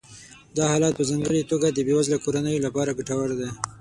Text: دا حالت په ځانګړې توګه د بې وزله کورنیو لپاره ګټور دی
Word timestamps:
دا 0.57 0.63
حالت 0.71 0.93
په 0.97 1.03
ځانګړې 1.09 1.49
توګه 1.51 1.67
د 1.69 1.79
بې 1.85 1.93
وزله 1.95 2.17
کورنیو 2.23 2.63
لپاره 2.67 2.95
ګټور 2.97 3.29
دی 3.39 3.49